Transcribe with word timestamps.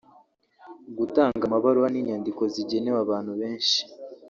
gutanga 0.97 1.41
amabaruwa 1.45 1.87
n’inyandiko 1.91 2.41
zigenewe 2.53 2.97
abantu 3.05 3.31
benshi 3.41 3.79